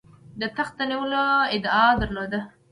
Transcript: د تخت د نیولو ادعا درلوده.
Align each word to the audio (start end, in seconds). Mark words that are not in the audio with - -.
د 0.39 0.41
تخت 0.57 0.73
د 0.77 0.81
نیولو 0.89 1.25
ادعا 1.55 1.85
درلوده. 2.01 2.41